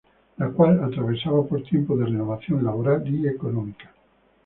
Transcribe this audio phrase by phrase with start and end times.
[0.39, 3.93] La cual atravesaba por tiempos de renovación laboral y económica.